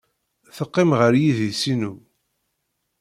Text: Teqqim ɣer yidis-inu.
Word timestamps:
Teqqim 0.55 0.91
ɣer 0.99 1.13
yidis-inu. 1.21 1.93